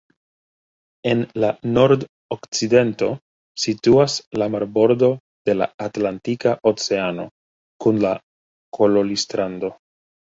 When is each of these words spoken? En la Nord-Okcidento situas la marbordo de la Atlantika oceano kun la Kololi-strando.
En 1.09 1.19
la 1.43 1.49
Nord-Okcidento 1.73 3.09
situas 3.65 4.15
la 4.43 4.47
marbordo 4.55 5.11
de 5.51 5.55
la 5.59 5.69
Atlantika 5.89 6.57
oceano 6.73 7.29
kun 7.85 8.01
la 8.07 8.17
Kololi-strando. 8.81 9.75